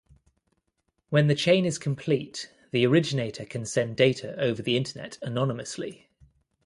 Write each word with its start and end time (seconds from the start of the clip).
When 1.11 1.27
the 1.27 1.35
chain 1.35 1.63
is 1.63 1.77
complete, 1.77 2.51
the 2.71 2.87
originator 2.87 3.45
can 3.45 3.67
send 3.67 3.95
data 3.97 4.33
over 4.39 4.63
the 4.63 4.75
Internet 4.75 5.19
anonymously. 5.21 6.09